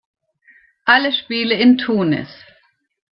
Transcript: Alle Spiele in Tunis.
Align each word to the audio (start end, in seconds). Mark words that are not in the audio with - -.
Alle 0.85 1.11
Spiele 1.13 1.53
in 1.59 1.77
Tunis. 1.77 2.27